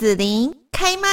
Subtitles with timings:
[0.00, 1.08] 子琳开麦，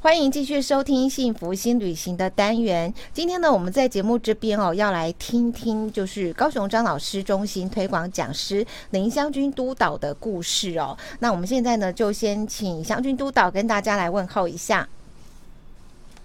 [0.00, 2.92] 欢迎继续收听《幸福新旅行》的单元。
[3.12, 10.98] 今天呢，我们在节目这边哦，要来听听就是高雄张老师中心推广讲师林湘君督导的故事哦。
[11.20, 14.88] 那我们现在呢，就先请湘君督导跟大家来问候一下。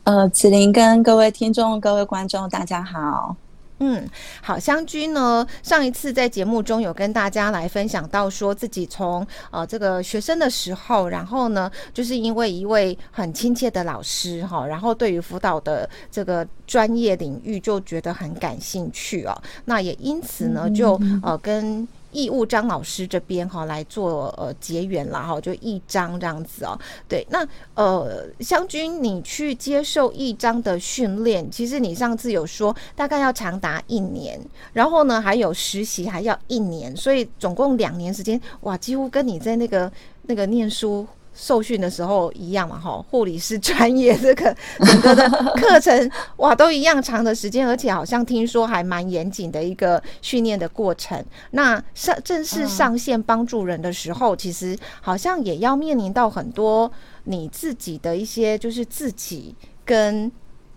[0.05, 3.35] 呃，子琳跟各位听众、各位观众，大家好。
[3.79, 4.07] 嗯，
[4.41, 21.87] 好，湘君呢，上一次在节目中有跟大家来分享到，说自己从呃这个学生的时候，然后呢，就是因为一位很亲切的老师哈，然后对于辅导的这个专业领域就觉得很感兴趣哦，那也因此呢，就呃跟。
[22.11, 26.77] 义务张老师这边哈来做呃结缘了哈，就一张这样子哦。
[27.07, 34.39] 对，那呃湘君，你去接受一张的训练，其实你上次有说大概要长达一年，
[34.73, 39.91] 然后呢还有实习还要一年，所以总共两年时间，哇，几乎跟你在那个
[40.23, 41.07] 那个念书。
[41.41, 44.53] 受训的时候一样嘛，哈， 护理师专业这个
[44.85, 51.23] 整个的课程哇都一样长的时间，而且好像听说还蛮严谨的一个训练的过程。
[51.51, 56.91] 那上正式上线帮助人的时候，其实好像也要面临到很多
[57.23, 60.29] 你自己的一些，就是自己跟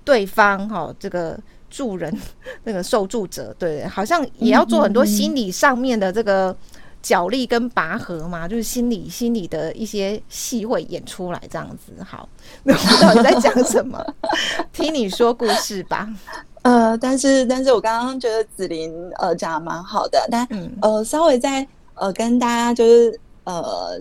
[0.04, 1.36] 对方哈这个
[1.68, 2.16] 助人
[2.62, 6.56] 那个受助者，对，好像也要做很多心理上面的这个。
[7.02, 11.92] 角力跟拔河嘛，就是心理心理的一些戏会演出来这样子。
[12.04, 12.28] 好，
[12.62, 14.02] 那我到底在讲什么？
[14.72, 16.08] 听你说故事吧。
[16.62, 24.00] 呃，但是但是我刚刚觉得紫琳呃讲的蛮好的，但、嗯、呃稍微再呃跟大家就是呃。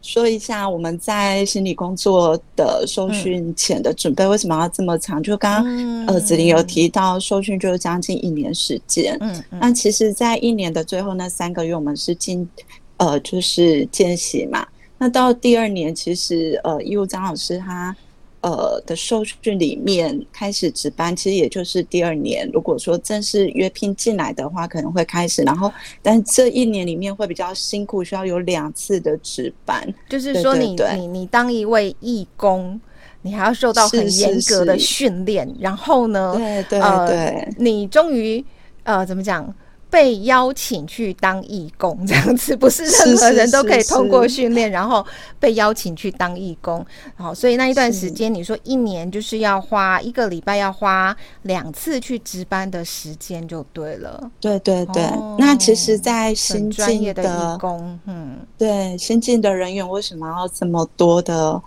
[0.00, 5.22] 说一下我们在心理工作的受训前的准备为什么要这么长？
[5.22, 12.48] 就刚刚呃子琳有提到受训就是将近一年时间，嗯，那其实，在一年的最后那三个月，我们是进
[12.96, 14.66] 呃就是见习嘛。
[14.98, 17.94] 那到第二年，其实呃义务张老师他。
[18.40, 22.48] 呃的受训里面开始值班，其实也就是第二年。
[22.52, 25.42] 如果说正式约聘进来的话，可能会开始。
[25.42, 29.86] 然后，但这一年里面会比较辛苦，需要有两次的值班。
[30.08, 32.80] 就是说你，你你你当一位义工，
[33.22, 35.44] 你还要受到很严格的训练。
[35.46, 38.44] 是是是然后呢，对对对，呃、你终于
[38.84, 39.54] 呃怎么讲？
[39.90, 45.04] 被邀请去当义工，这样子不是任何人都可以通过训练，然后
[45.40, 46.84] 被邀请去当义工。
[47.16, 54.30] 好，所以那一段时间，你说一年就是要花一个礼拜，要花两次去值班的时间，就对了。
[54.40, 61.60] 对对对，哦、那其实，在新进的义工，嗯，对新进的人员，为什么要这么多的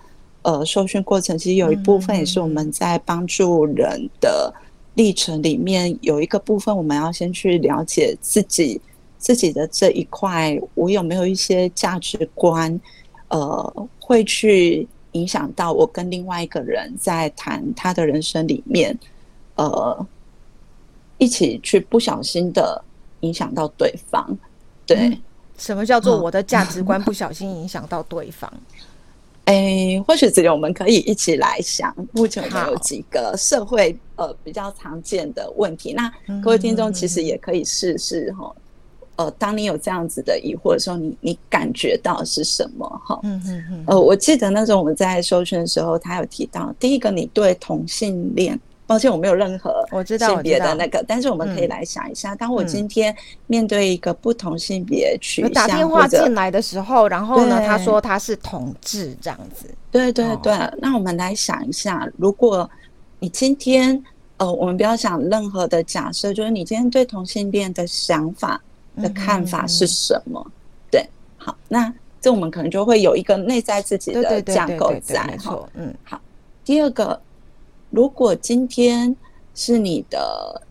[0.43, 1.35] 呃受训过程？
[1.35, 4.53] 其实有一部分也是我们在帮助人的。
[4.93, 8.79] 历程里面有一个部分，我们要先去了解自己
[9.17, 12.79] 自己的这一块，我有没有一些价值观，
[13.29, 18.97] 呃，会去影响到我跟另外一个人在谈他的人生里面，
[19.55, 20.05] 呃，
[21.17, 22.83] 一起去不小心的
[23.21, 24.37] 影响到对方。
[24.85, 25.21] 对，嗯，
[25.57, 28.51] 什么叫做我的价值观不小心影响到对方？
[28.51, 28.59] 哎、
[29.45, 35.93] 欸，或许只有我们可以一起来想，目前有几个社会呃比较常见的问题。
[35.93, 38.53] 那各位听众其实也可以试试哈，
[39.17, 43.19] 呃，当你有这样子的疑惑的时候，你你感觉到是什么哈？
[43.23, 43.83] 嗯嗯嗯。
[43.87, 48.59] 呃，我记得那时候我们在收讯的时候，他有提到，第一个，你对同性恋。
[48.91, 53.15] 抱歉，我没有任何我知道性别的那个，但是我们可以来想一下，当我今天
[53.47, 59.73] 面对一个不同性别取向，打电话进来的时候，然后呢，他说他是同志这样子。
[59.89, 62.69] 对对对，那我们来想一下，如果
[63.19, 64.03] 你今天
[64.37, 68.61] 呃，我们不要想任何的假设，就是你今天对同性恋的想法
[68.97, 70.45] 的看法是什么？
[70.91, 75.23] 对，好，那这我们可能就会有一个内在自己的架构在。
[75.27, 76.19] 没错，嗯，好，
[76.65, 77.19] 第二个。
[77.91, 79.15] 如果今天
[79.53, 80.61] 是你的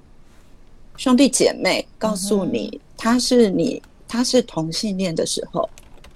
[0.96, 5.68] 兄弟姐妹告诉你他是你他是同性恋的时候，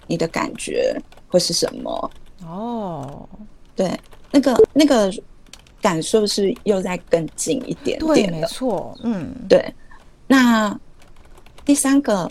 [0.06, 2.10] 你的感觉会是什么？
[2.44, 3.28] 哦，
[3.76, 3.98] 对，
[4.30, 5.12] 那个那个
[5.80, 8.14] 感受是又再更近一点点的。
[8.14, 9.72] 对，没错，嗯，对。
[10.26, 10.78] 那
[11.64, 12.30] 第三个，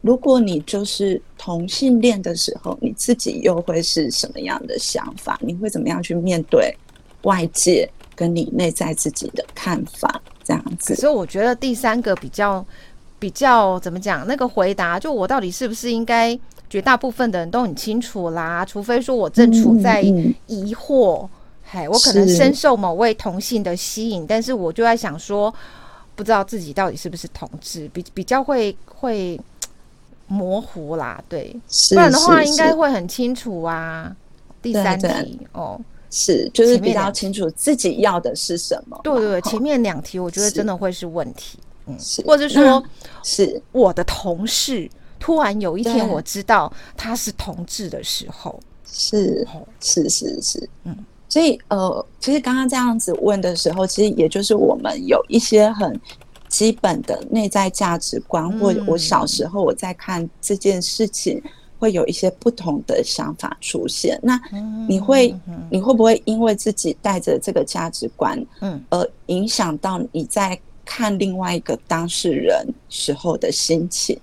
[0.00, 5.38] 如果你就是同性恋的时候，你自己又会是什么样的想法？
[5.42, 6.74] 你会怎么样去面对
[7.22, 7.88] 外界？
[8.14, 12.64] 跟你内在自己的看法这样子，所以我觉得第三个比较
[13.18, 14.26] 比较怎么讲？
[14.26, 16.38] 那个回答就我到底是不是应该？
[16.70, 21.28] 绝大部分的人都很清楚啦，除非说我正处在疑惑，
[21.62, 25.54] 嘿、嗯嗯，我可能深受某位同性的吸引，是，但是我就在想说，
[26.14, 29.38] 不知道自己到底是不是同志，比比较会会
[30.28, 31.54] 模糊啦，对，
[31.90, 34.10] 不然的话应该会很清楚啊。
[34.62, 35.78] 第三题哦，
[36.12, 39.00] 是就是比较清楚自己要的是什么。
[39.02, 42.22] 对对对，前面两题我觉得真的会是问题，嗯，是。
[42.22, 42.80] 或者说，
[43.24, 43.60] 是。
[43.72, 44.88] 我的同事
[45.18, 49.44] 突然有一天我知道他是同志的时候，是
[49.80, 50.96] 是是是，嗯，
[51.28, 56.00] 所以呃，其实刚刚这样子问的时候，其实也就是我们有一些很。
[56.48, 61.42] 基本的内在价值观，或者我小时候我在看这件事情，
[61.82, 64.16] 会有一些不同的想法出现。
[64.22, 64.40] 那
[64.88, 65.34] 你会
[65.68, 74.16] 你会不会因为自己带着这个价值观，嗯，而影响到你在看另外一个当事人时候的心情？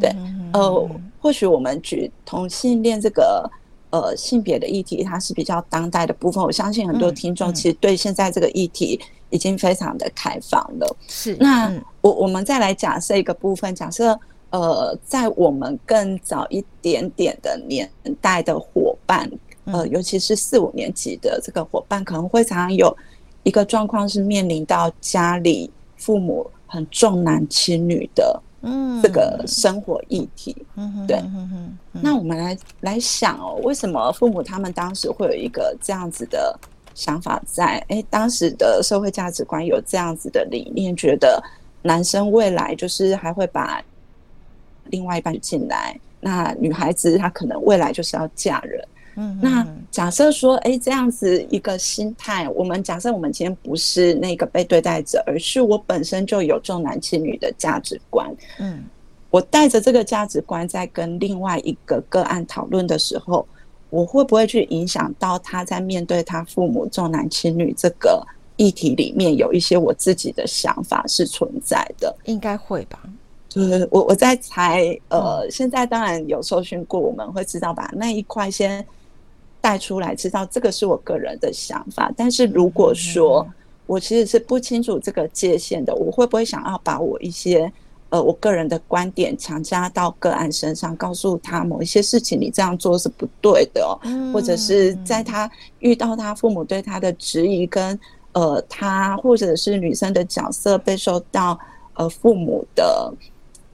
[0.00, 0.10] 对，
[0.54, 0.90] 呃，
[1.20, 3.50] 或许我们举同性恋这个
[3.90, 6.42] 呃性别的议题，它是比较当代的部分。
[6.42, 8.98] 我相信很多听众其实对现在这个议题。
[9.30, 10.96] 已经非常的开放了。
[11.08, 11.68] 是，那
[12.02, 14.16] 我我们再来假设一个部分，假设
[14.54, 17.90] 呃，在我们更早一点点的年
[18.20, 19.28] 代的伙伴，
[19.64, 22.96] 呃，尤其是四五年级的这个伙伴，可能会常常有
[23.42, 30.56] 一个状况是面临到家里父母很重男轻女的，嗯，这个生活议题。
[30.76, 31.20] 嗯，对。
[31.90, 36.56] 那我们来来想哦，为什么父母他们当时会有一个这样子的？
[36.94, 41.42] 想法在哎、欸，当时的社会价值观有这样子的理念，觉得
[41.82, 43.82] 男生未来就是还会把
[44.90, 48.88] 另外一半进来，那女孩子她可能未来就是要嫁人。
[49.16, 58.28] 嗯，那假设说，哎、欸，这样子一个心态，我们假设我们今天不是那个被对待者，而是我本身就有重男轻女的价值观。
[58.58, 58.84] 嗯，
[59.30, 63.46] 我带着这个价值观在跟另外一个个案讨论的时候。
[63.90, 68.20] 我会不会去影响到他在面对他父母重男轻女这个
[68.56, 72.12] 议题里面有一些我自己的想法是存在的？
[72.24, 72.98] 应该会吧。
[73.54, 78.84] 就是我我在猜，呃，现在当然有受训过，我们会知道把那一块先
[79.60, 82.10] 带出来，知道这个是我个人的想法。
[82.16, 83.46] 但是如果说
[83.86, 87.70] 我其实是不清楚这个界限的，我会不会想要把我一些。
[88.10, 93.98] 呃，我个人的观点强加到个案身上，告诉他某一些事情，你这样做是不对的哦，
[94.32, 97.98] 或者是在他遇到他父母对他的质疑，跟
[98.30, 101.58] 呃，他或者是女生的角色被受到
[101.94, 103.12] 呃父母的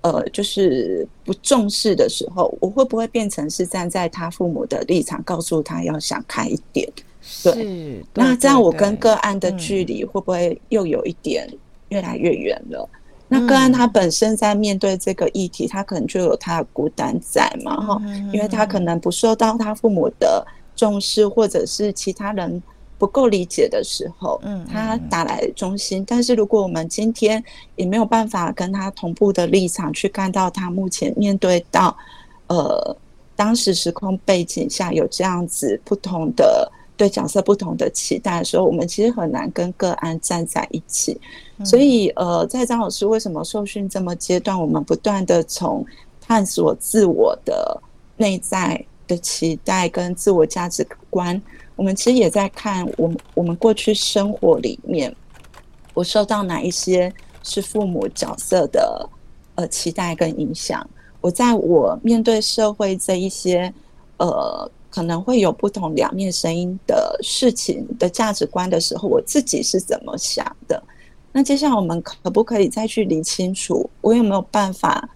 [0.03, 6.91] 呃就是不重视的时候，我会不会变成是站在他父母的立场，告诉他要想开一点？
[7.43, 11.47] 对，那这样我跟个案的距离会不会又有一点
[11.91, 12.89] 越来越远了？
[13.29, 20.45] 那个案他本身在面对这个议题，他可能就有他的孤单在嘛，哈，因为他可能不受到他父母的
[20.75, 22.61] 重视，或者是其他人
[23.01, 26.05] 不够理解的时候，嗯，他打来中心。
[26.07, 27.43] 但是如果我们今天
[27.77, 31.97] 也没有办法跟他同步的立场去看到他目前面对到，
[32.49, 32.97] 呃，
[33.35, 36.71] 当时时空背景下有这样子不同的。
[37.01, 41.19] 对角色不同的期待的时候，我们其实很难跟个案站在一起。
[41.65, 45.83] 所以，呃，在张老师为什么受训这么阶段，我们不断的从
[46.21, 47.81] 探索自我的
[48.19, 51.41] 内在的期待跟自我价值观，
[51.77, 55.15] 我们其实也在看我们我们过去生活里面，
[55.93, 57.13] 我受到哪一些
[57.43, 59.09] 是父母角色的
[59.57, 60.89] 呃期待跟影响。
[61.21, 63.73] 我在我面对社会这一些
[64.19, 64.71] 呃。
[64.93, 70.83] 可能会有不同两面声音的事情的价值观的时候，我自己是怎么想的？
[71.31, 75.09] 那接下来我们可不可以再去理清楚，我有没有办法？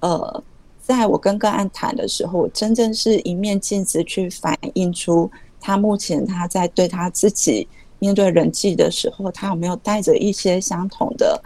[0.00, 0.42] 呃，
[0.88, 5.30] 在我跟个案谈的时候，我真正是一面镜子去反映出
[5.60, 7.68] 他目前他在对他自己
[7.98, 11.38] 面对人际的时候，他有没有带着一些相同的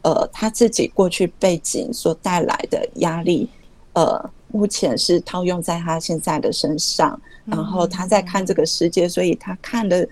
[0.00, 3.46] 呃他自己过去背景所带来的压力？
[3.92, 4.30] 呃。
[4.52, 10.08] 目前是套用在他现在的身上，然后他在看这个世界，所以他看的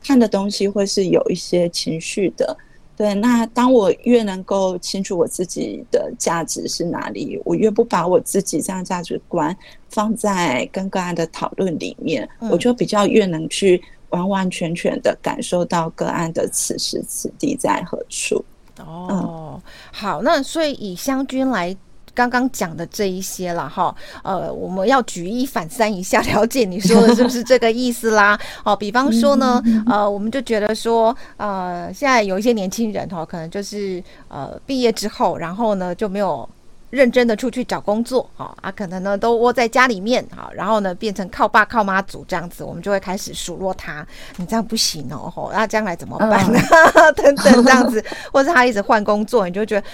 [0.00, 2.56] 看的东西会是有一些情绪的。
[2.96, 9.56] 对，那当我越能够清楚我自己的价值是哪里，我越不把我自己这样价值观
[9.88, 18.44] 放在跟个案的讨论里面，我就比较越能去完完全全的感受到个案的此时此地在何处。
[18.78, 19.60] 哦，
[19.92, 21.76] 好，那所以以湘君来。
[22.14, 28.38] 刚刚讲的这一些了哈，呃，我们要举一反三一下， 了解你说的是不是这个意思啦？
[28.64, 36.48] 哦，比方说呢，呃，我们就觉得说，呃，现在有一些年轻人哈，可能就是呃毕业之后，然后呢就没有
[36.90, 44.06] 认真的出去找工作，哈啊，可能呢都窝在家里面，哈，然后呢变成靠爸靠妈族这样子，我们就会开始数落他，
[44.36, 46.60] 你这样不行哦，吼那将来怎么办呢？
[47.16, 49.86] 等等这样子，或者他一直换工作，你就觉得。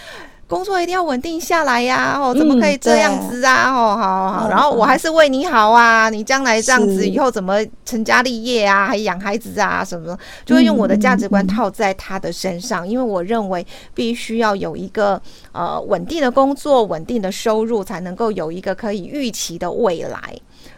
[0.50, 3.70] 工作一定要稳定下来呀，哦，怎么可以这样子啊？
[3.70, 13.64] 哦，好好好，然后我还是为你好啊，你将来这样子以后怎么成家立业啊，还养孩子啊什么，就会用我的价值观套在他的身上，因为我认为
[13.94, 20.18] 必须要有一个呃稳定的工作、稳定的收入，才能够有一个可以预期的未来。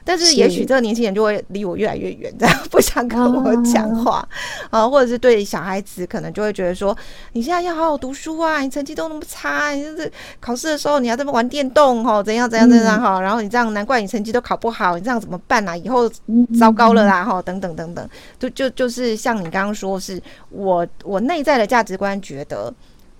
[0.04, 4.26] 但是也许这个年轻人就会离我越来越远，这样不想跟我讲话
[4.71, 6.97] 啊，或者是对小孩子可能就会觉得说，
[7.32, 15.76] 你现在要好好读书啊，你成绩都那么差，你就是考试的时候你要这么玩电动哈，怎样怎样怎样哈，然后你这样难怪你成绩都考不好，你这样怎么办啊？
[15.76, 16.11] 以后
[16.59, 22.73] 糟糕了啦哈，等等等等，就就就是像你刚刚说，是我我内在的价值观觉得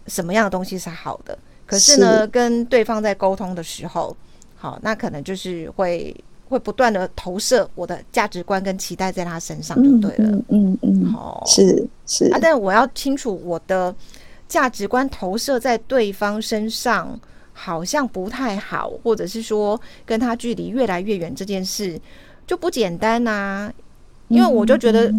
[0.09, 4.17] 什么样的东西是好的，可是呢，跟对方在沟通的时候，
[4.57, 6.13] 好，那可能就是会。
[6.53, 12.27] 会不断的投射我的价值观跟期待在他身上就对了，嗯嗯嗯，好、嗯，是是。
[12.31, 13.95] 啊，但是我要清楚我的
[14.47, 17.19] 价值观投射在对方身上
[17.55, 21.99] 好像不太好，或者是说跟他距离越来越远这件事
[22.47, 23.73] 就不简单啊，
[24.29, 25.11] 因为我就觉得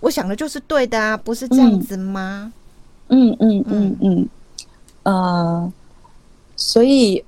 [0.00, 2.52] 我想的就是对的啊，不是这样子吗？
[3.08, 3.96] 嗯嗯嗯。
[4.02, 4.28] 嗯，
[5.04, 5.72] 呃，
[6.56, 7.24] 所以。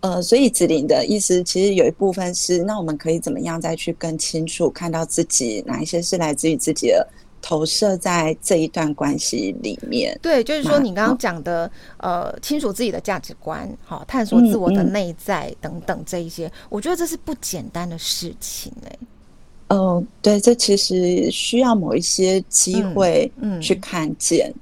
[0.00, 7.04] 呃，所以子玲的意思其实有一部分是，那我们可以怎么样再去更清楚看到自己哪一些是来自于自己的
[7.42, 10.16] 投射在这一段关系里面？
[10.22, 19.76] 对，就是说你刚刚讲的，呃，清楚自己的价值观，好，探索自我的内在等等这一些，嗯嗯，我觉得这是不简单的事情哎、欸。
[19.76, 24.60] 哦、呃，对，这其实需要某一些机会嗯去看见，嗯、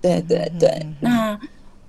[0.00, 1.40] 对对对，嗯、那。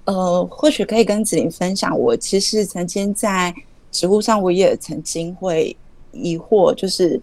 [0.10, 3.54] 呃，或许可以跟子玲分享，我其实曾经在
[3.92, 5.75] 职务上，我也曾经会
[6.12, 7.22] 疑惑，就是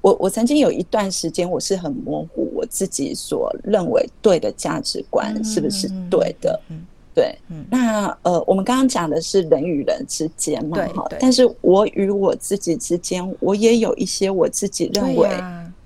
[0.00, 6.58] 我我曾经有一段时间，我是很模糊我自己所认为对的价值观是不是对的？
[7.14, 7.38] 对，
[7.70, 15.28] 那呃，我们刚刚讲的是人与人之间嘛，哈，但是我与我自己之间，我也有一些我自己认为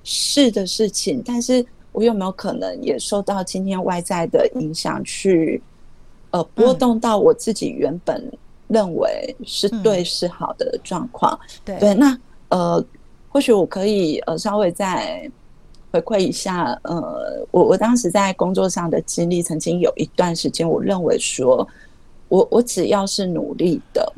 [0.05, 5.61] 是的事情，但是我有没有可能也受到今天外在的影响去？
[6.31, 8.31] 呃，波动到我自己原本
[8.69, 11.79] 认为是对是好的状况，对。
[11.79, 12.19] 对，那
[12.49, 12.85] 呃，
[13.29, 15.31] 或许我可以呃稍微再
[15.91, 21.67] 回馈一下，呃，我我当时在工作上的经历，曾经有一段时间，我认为说，
[22.29, 24.13] 我我只要是努力的，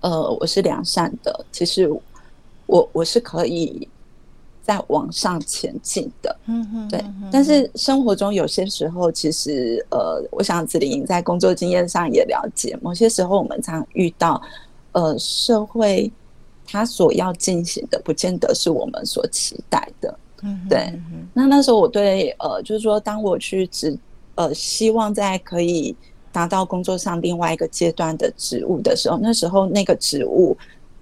[0.00, 1.90] 呃，我是良善的，其实
[2.66, 3.88] 我我是可以。
[4.70, 7.04] 在往上前进的，嗯哼，对。
[7.28, 14.40] 但是生活中有些时候，其实呃，我想子玲在工作经验上也了解，某些时候我们常遇到，
[14.92, 16.08] 呃，社会
[16.64, 20.96] 它所要进行的，不见得是我们所期待的，嗯，对。
[21.34, 23.98] 那那时候我对呃，就是说，当我去职
[24.36, 25.96] 呃，希望在可以
[26.30, 30.56] 达到工作上另外一个阶段的职务的时候，那时候那个职务。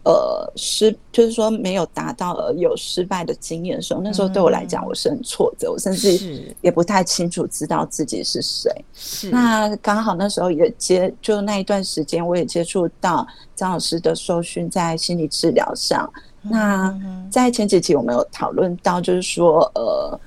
[0.08, 8.72] 呃，失就是说没有达到而有失败的经验的时候，那时候对我来讲，我是很挫折，我甚至也不太清楚知道自己是谁。
[8.94, 16.10] 是那刚好那时候也接，就那一段时间，我也接触到张老师的受训在心理治疗上。
[16.40, 16.98] 那
[17.30, 20.18] 在前几期我们有讨论到，就是说，呃。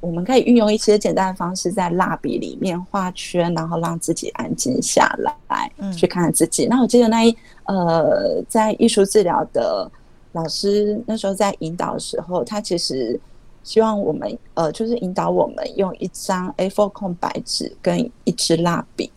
[0.00, 6.66] 我们可以运用一些简单的方式，在蜡笔里面画圈，然后让自己安静下来，去看看自己。
[6.66, 9.90] 那我记得那一呃，在艺术治疗的
[10.32, 13.18] 老师那时候在引导的时候，他其实
[13.64, 19.10] 希望我们呃，就是引导我们用一张 A4 空白纸跟一支蜡笔。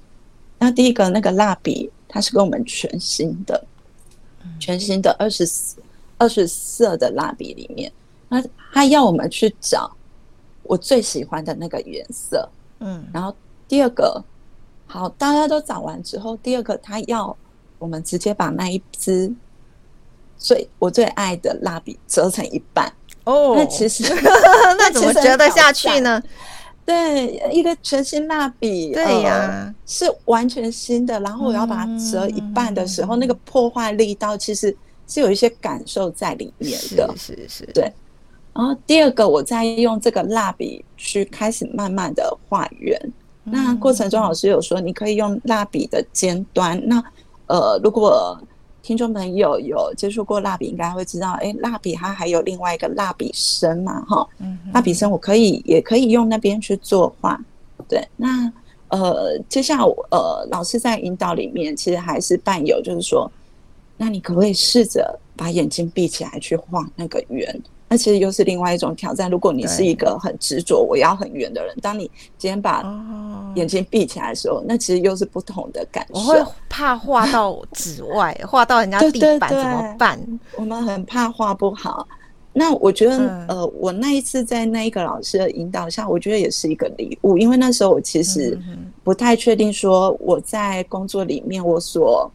[0.57, 3.63] 那第一个那个蜡笔，它是给我们全新的、
[4.59, 5.77] 全新的二十四
[6.17, 7.91] 二十色的蜡笔里面，
[8.29, 9.95] 那他要我们去找。
[10.63, 12.49] 我最喜欢的那个颜色，
[12.79, 13.35] 嗯，然后
[13.67, 14.23] 第二个，
[14.85, 17.35] 好，大家都找完之后，第二个他要
[17.79, 19.33] 我们直接把那一支
[20.37, 22.91] 最我最爱的蜡笔折成一半
[23.23, 23.53] 哦。
[23.55, 24.03] 那其实
[24.77, 26.21] 那怎么折得下去呢？
[26.83, 31.19] 对，一个全新蜡笔，对呀、呃，是完全新的。
[31.19, 34.75] 然后我要把它折一半的时候，嗯、那个破坏力道其实
[35.07, 37.91] 是有一些感受在里面的，是是，是，对。
[38.53, 42.99] 然后第二个，我再用这个蜡笔去开始慢慢的画圆。
[43.43, 46.79] 那过程中，老师有说，你可以用蜡笔的尖端。
[46.87, 47.03] 那
[47.47, 48.37] 呃，如果
[48.83, 54.27] 听众朋友有接触过蜡笔，应该会知道，哎，蜡笔它还有另外一个蜡笔身嘛，哈。
[54.73, 57.39] 蜡笔身我可以也可以用那边去作画。
[57.87, 58.51] 对，那
[58.89, 63.31] 呃，接下来我呃，老师在引导里面，其实还是伴有，就是说，
[63.97, 67.61] 那你可不可以试着把眼睛闭起来去画那个圆？
[67.91, 69.29] 那其实又是另外一种挑战。
[69.29, 72.81] 如果你是一个很执着我要很远的人，当你今天把
[73.55, 76.13] 眼睛闭起来的时候，那其实又是不同的感受。
[76.13, 80.39] 我会怕画到纸外， 画到人家地板怎么办？
[80.55, 82.07] 我们很怕画不好。
[82.53, 88.57] 那我觉得，嗯、呃，我那一次在那一个老师的引导下，我觉得也是一个礼物，因为那时候我其实
[89.03, 92.31] 不太确定说我在工作里面我所。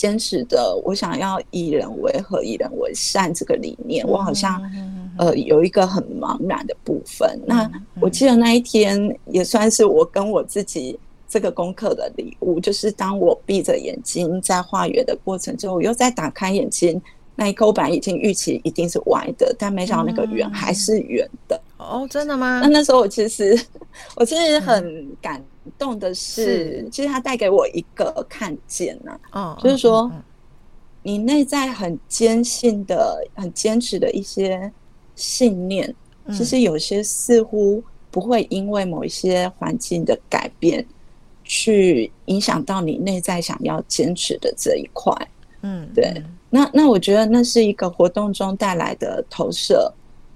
[0.00, 4.58] 坚持的，我想要以人为和，以人为善这个理念，我好像
[5.18, 7.38] 呃有一个很茫然的部分。
[7.44, 16.98] 那我记得那一天也算是我跟我自己这个功课的礼物，就是当我闭着眼睛在画圆的过程中，我又再打开眼睛，
[17.36, 21.60] 那一刻我本来已经预期一定是歪的，但没想到那个圆还是圆的。
[21.80, 22.60] 哦，真的吗？
[22.62, 23.58] 那那时候我其实
[24.16, 25.42] 我其实很感。
[25.78, 30.10] 动的是，是其实他带给我一个看见呢、啊，哦，就是说，
[31.02, 34.72] 你内在很坚信的、很坚持的一些
[35.14, 35.94] 信念，
[36.24, 40.84] 嗯、其实有些似乎不会因为某一些环境的改变，
[41.44, 45.14] 去影响到你内在想要坚持的这一块。
[45.60, 46.04] 嗯，对。
[46.16, 49.92] 嗯、那那我觉得那是一个活动中带来的投射，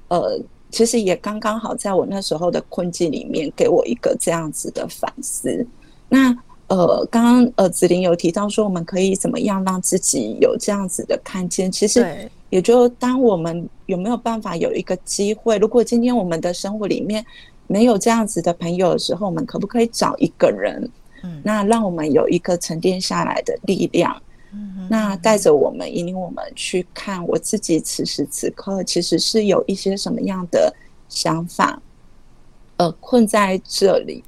[0.08, 0.38] 呃。
[0.74, 5.64] 其实也刚刚好，在我那时候的困境里面，给我一个这样子的反思。
[6.08, 11.70] 那呃，刚刚呃子玲有提到说，我们可以怎么样让自己有这样子的看见？
[11.70, 17.24] 其实也就当我们有没有办法有一个机会，如果今天我们的生活里面
[17.68, 20.90] 没有这样子的朋友的时候，我们可不可以找一个人？
[21.22, 24.20] 嗯，那让我们有一个沉淀下来的力量。
[24.88, 30.72] 那带着我们，引领我们去看我自己此时此刻其实是有一些什么样的
[31.08, 31.80] 想法，
[32.76, 34.22] 呃，困在这里。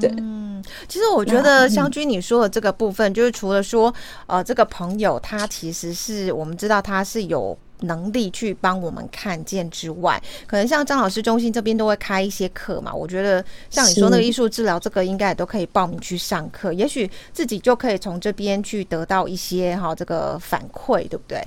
[0.00, 3.92] 对，嗯，其实我觉得湘君你说的这个部分，就是除了说，
[4.26, 7.56] 呃，这个朋友他其实是我们知道他是有。
[7.84, 12.92] 能力去帮我们看见之外，可能像张老师中心这边都会开一些课嘛。
[12.92, 21.42] 我觉得像你说那个艺术治疗，这个应该也都可以报名去上课，也许自己就可以从这边去得到一些哈这个反馈，对不对？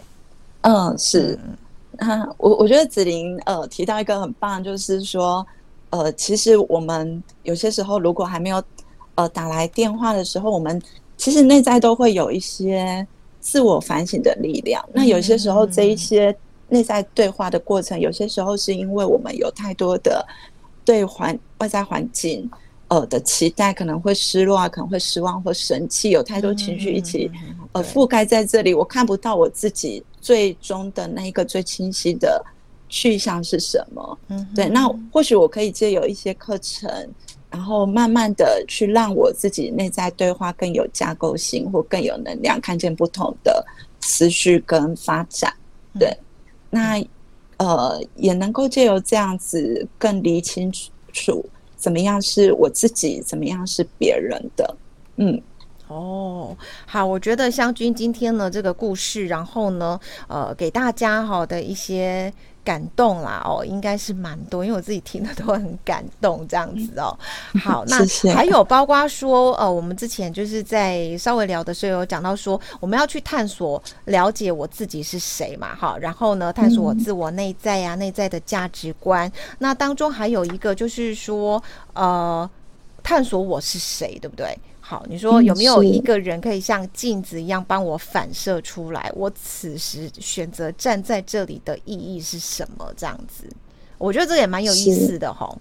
[0.62, 1.38] 嗯，是。
[1.98, 5.46] 嗯，我我觉得子玲呃提到一个很棒，就是说
[5.90, 8.64] 呃，其实我们有些时候如果还没有
[9.16, 10.81] 呃打来电话的时候，我们
[11.18, 13.05] 其实内在都会有一些。
[13.48, 14.83] 自我反省的力量。
[14.94, 16.36] 那有些时候，这一些
[16.68, 20.27] 内在对话的过程，有些时候是因为我们有太多的
[20.83, 22.51] 对环外在环境
[22.90, 27.31] 呃的期待，可能会失落啊，可能会失望或生气，有太多情绪一起
[27.72, 32.46] 呃覆盖在这里，我看不到我自己最终的那一个最清晰的
[32.90, 34.20] 去向是什么。
[34.27, 34.68] 嗯，对。
[34.68, 36.90] 那或许我可以借由一些课程。
[37.57, 43.65] 然后慢慢的去让我自己内在对话更有架构性，或更有能量，看见不同的
[44.00, 45.51] 思绪跟发展。
[45.98, 46.15] 对，
[46.70, 47.03] 那
[47.57, 50.72] 呃也能够借由这样子更理清
[51.11, 51.43] 楚，
[51.75, 54.77] 怎么样是我自己，怎么样是别人的。
[55.15, 55.41] 嗯，
[55.87, 62.31] 哦，好，我觉得湘君今天呢这个故事，然后呢呃给大家好的一些。
[62.68, 67.18] 感动啦哦，应该是蛮多，因为我自己听的都很感动这样子哦。
[67.64, 79.32] 好，那还有包括说，呃，我们之前就是在稍微聊的时候有讲到说，我们要去探索了解我自己是谁嘛，哈，然后呢，探索我自我内在呀、啊，内在的价值观。
[79.60, 82.50] 那当中还有一个就是说，呃，
[83.01, 84.53] 探索我是谁，对不对？
[84.90, 89.12] 好，你说有没有一个人可以像镜子一样帮我反射出来？
[89.18, 92.90] 我此时选择站在这里的意义是什么？
[92.96, 93.44] 这样子，
[93.98, 95.58] 我觉得这也蛮有意思的哈。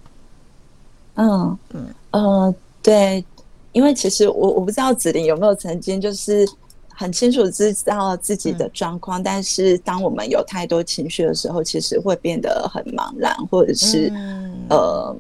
[1.17, 3.25] 嗯嗯呃，对，
[3.73, 6.49] 因为其实我我不知道子玲有没有曾经就是
[6.95, 15.17] 很清楚知道自己的状况，嗯、但是当我们有太多情绪的时候，其实会变得很茫然，或者是、嗯、呃。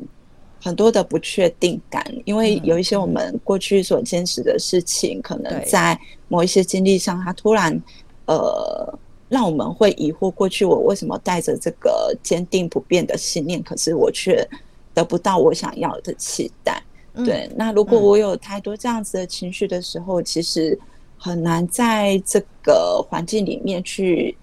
[0.62, 7.80] 很多的不确定感，因为有一些我们过去所坚持的事情，可能在某一些经历上，它突然
[8.26, 14.46] 呃，让我们会疑惑：过去我为什么带着这个坚定不变的信念，可是我却
[14.92, 16.82] 得不到我想要的期待？
[17.24, 20.78] 对，那如果我有太多这样子的情绪的时候，其实
[21.16, 24.36] 很难在这个环境里面去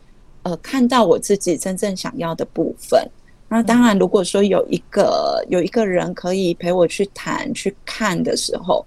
[0.44, 3.08] 呃看到我自己真正想要的部分。
[3.54, 8.84] 那当然，如果说有一个有一个人可以陪我去谈、去看的时候，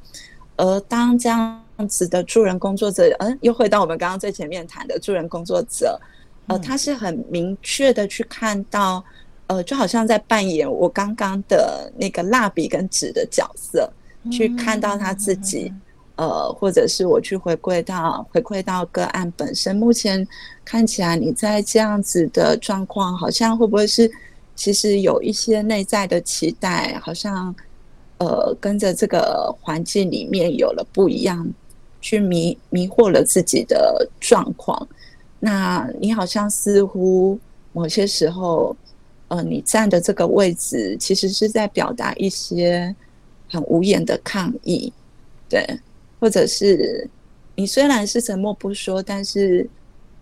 [0.57, 5.97] 而当这样子的助人工作者，嗯，又回到我们刚刚最前面谈的助人工作者，
[6.49, 9.05] 呃，他是很明确的去看到，
[9.47, 13.89] 呃，就好像在扮演我刚刚的那个蜡笔跟纸的角色，
[14.33, 15.73] 去看到他自己，
[16.17, 20.27] 呃，或者是我去回归到回馈到个案本身，目前
[20.65, 24.11] 看起来你在这样子的状况，好像会不会是
[24.57, 27.55] 其实有一些内在的期待，好像
[28.19, 31.49] 呃跟着这个环境里面有了不一样，
[32.01, 34.89] 去迷迷惑了自己的状况。
[35.39, 37.39] 那你好像似乎
[37.73, 38.75] 某些时候，
[39.29, 42.97] 呃，你站的这个位置，其实是在表达一些
[43.49, 44.93] 很无言的抗议，
[45.49, 45.65] 对。
[46.19, 47.07] 或者是
[47.55, 49.69] 你虽然是沉默不说，但是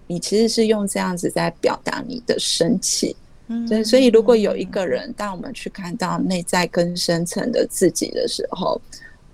[0.08, 3.14] 你其实是用这样子在表达你的生气。
[3.48, 3.84] 嗯，对。
[3.84, 8.80] 所以如果有一个人，当我们去看到内在更深层的自己的时候，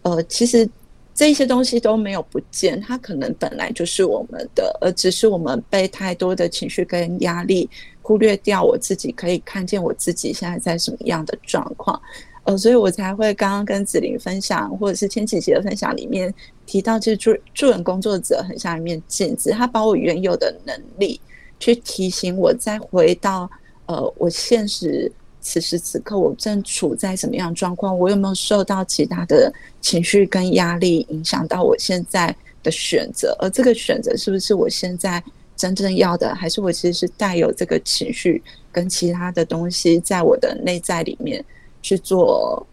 [0.03, 0.68] 呃，其实
[1.14, 7.68] 这些东西都没有不见，它可能本来就是我们的，而只是我们被太多的情绪跟压力
[8.03, 8.62] 忽略掉。
[8.62, 12.01] 我自己可以看见我自己现在在什么样的状况。
[12.44, 16.33] 呃，所以我才会刚刚跟子玲分享，或者是千琪姐的分享里面
[16.64, 21.20] 提到，就是助助人工作者很像一面镜子，他把我原有的能力
[21.59, 23.49] 去提醒我，再回到
[23.90, 35.22] 呃，我现实此时此刻我正处在什么样状况，我有没有受到其他的情绪跟压力影响到我现在的选择，而这个选择是不是我现在
[35.57, 41.44] 真正要的，还是我其实是带有这个情绪跟其他的东西在我的内在里面。
[41.83, 42.66] 去做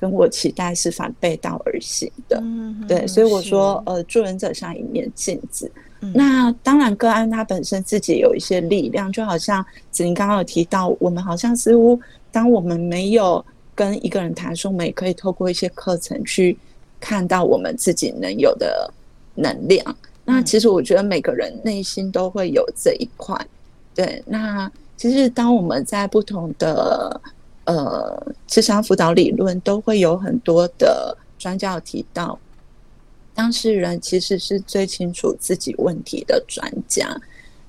[0.00, 5.70] 跟我期待是反背道而行的，嗯、对，所以我说，呃，助人者像一面镜子。
[6.04, 11.98] 嗯、那当然，个案它本身自己有一些力量，就好像子玲刚刚有提到，我们好像似乎，
[12.30, 16.56] 当我们没有跟一个人谈说，我们也可以透过一些课程去
[17.00, 18.92] 看到我们自己能有的
[19.34, 19.84] 能量。
[19.88, 23.34] 嗯、那其实我觉得每个人内心都会有这一块。
[23.94, 27.20] 对，那其实当我们在不同的。
[27.66, 32.38] 呃，智商辅导理论都会有很多的专家有提到，
[33.34, 37.20] 当事人其实是最清楚自己问题的专家。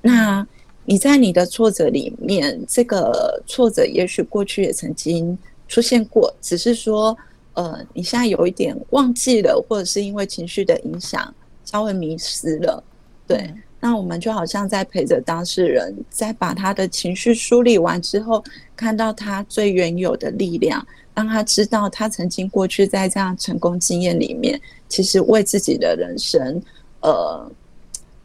[0.01, 0.45] 那
[0.85, 7.17] 你在你的挫折里面，这个挫折也许过去也曾经出现过，只是说，
[7.53, 11.33] 呃，你现在有一点忘记了，或者是因为情绪的影响
[11.65, 12.83] 稍微迷失了，
[13.27, 13.51] 对。
[13.85, 18.43] 那我们就好像在陪着当事人，在把他的情绪梳理完之后，
[18.75, 26.59] 看到他最原有的力量，让他知道他曾经过去在这样成功经验里面，其实为自己的人生，
[27.01, 27.47] 呃，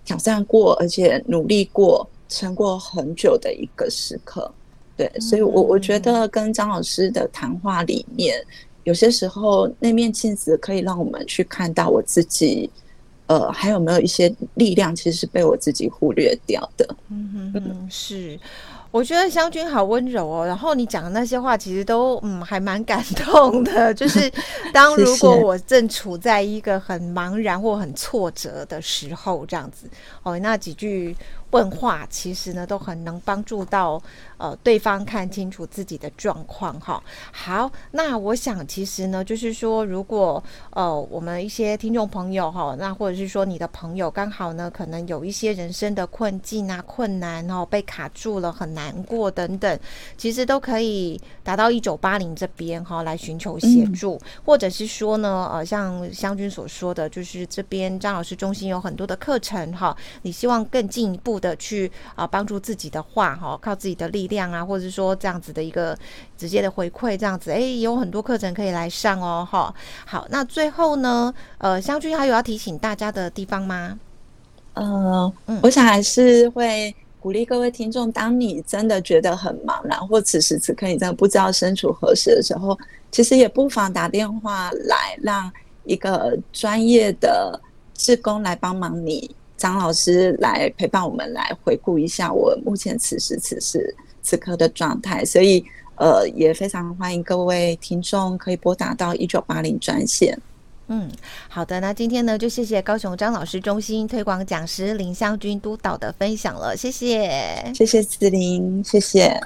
[0.03, 4.51] 挑战过，而且努力过，撑过很久的一个时刻。
[4.97, 8.43] 对，所以我我觉得跟张老师的谈话里面，
[8.85, 12.71] 有些时候那面镜子可以让我们去看到我自己。
[13.31, 16.85] 呃，还有没有一些力量，其实是被我自己忽略掉的？
[17.11, 18.37] 嗯哼哼，是。
[18.91, 23.95] 我觉得湘君好温柔哦，然后你讲的那些话其实都嗯还蛮感动的。
[23.95, 24.29] 就是
[24.73, 29.89] 当如果我正处在一个很茫然或很挫折的时候，这样子
[30.25, 31.17] 哦，那几句。
[31.53, 34.01] 问话其实呢，都很能帮助到
[34.41, 37.03] 呃对方看清楚自己的状况哈。
[37.31, 49.81] 好，那我想其实呢，就是说，如果呃我们一些听众朋友哈，那或者是说你的朋友刚好呢，可能有一些人生的困境啊、困难哦，被卡住了，很难过等等，
[50.17, 61.41] 其实都可以达到一九八零这边哈，来寻求协助，嗯、或者是说呢，呃，像湘君所说的，就是这边张老师中心有很多的课程哈，你希望更进一步。
[61.41, 65.95] 的去啊帮助自己的话哈，靠自己的力量啊，或者是说这样子的一个
[66.39, 69.75] 直接的回馈，这样子哎，有很多课程可以来上哦哈。
[70.07, 74.01] 好，那最后呢，呃，湘君还有要提醒大家的地方吗？
[74.73, 75.31] 呃，
[75.63, 82.79] 我想还是会鼓励各位听众，当你真的觉得很茫然，或此时此刻你真的不知道身处何时的时候，
[83.11, 85.53] 其实也不妨打电话来，让
[85.85, 87.61] 一个专业的
[87.95, 89.35] 志工来帮忙你。
[89.57, 95.65] 张老师来陪伴我们，来回顾一下我目前此时此时此刻的状态，所以
[95.97, 100.39] 呃也非常欢迎各位听众可以拨打到一九八零专线。
[100.89, 101.09] 嗯，
[101.49, 109.41] 好的，那今天呢就谢谢高雄张老师中心推广讲师林湘君督导的分享了，谢谢，谢谢子玲，谢谢。